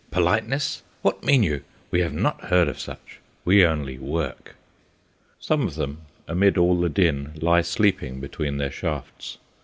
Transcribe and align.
Politeness! 0.09 0.81
What 1.03 1.23
mean 1.23 1.43
you? 1.43 1.61
We 1.91 1.99
have 1.99 2.11
not 2.15 2.45
heard 2.45 2.67
of 2.67 2.79
such. 2.79 3.19
We 3.45 3.63
only 3.63 3.99
work. 3.99 4.55
Some 5.39 5.67
of 5.67 5.75
them 5.75 5.99
amid 6.27 6.57
all 6.57 6.81
the 6.81 6.89
din 6.89 7.33
lie 7.39 7.61
sleeping 7.61 8.19
between 8.19 8.57
their 8.57 8.71
shafts. 8.71 9.37